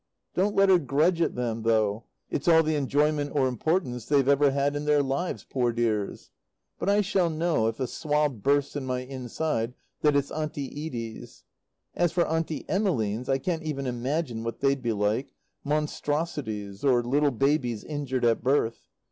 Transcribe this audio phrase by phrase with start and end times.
[0.33, 4.49] Don't let her grudge it them, though; it's all the enjoyment, or importance, they're ever
[4.49, 6.31] had in their lives, poor dears.
[6.79, 11.43] But I shall know, if a swab bursts in my inside, that it's Auntie Edie's.
[11.95, 17.29] As for Auntie Emmeline's, I can't even imagine what they'd be like monstrosities or little
[17.29, 18.87] babies injured at birth.